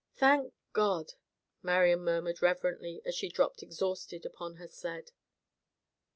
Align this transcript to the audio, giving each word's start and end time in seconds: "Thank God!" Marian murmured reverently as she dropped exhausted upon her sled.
"Thank 0.15 0.51
God!" 0.73 1.13
Marian 1.61 1.99
murmured 1.99 2.41
reverently 2.41 3.03
as 3.05 3.13
she 3.13 3.29
dropped 3.29 3.61
exhausted 3.61 4.25
upon 4.25 4.55
her 4.55 4.67
sled. 4.67 5.11